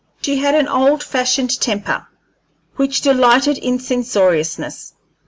[0.23, 2.07] She had an old fashioned temper,
[2.75, 4.95] which delighted in censoriousness.